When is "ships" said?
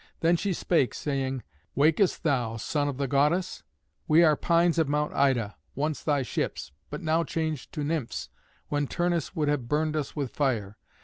6.23-6.71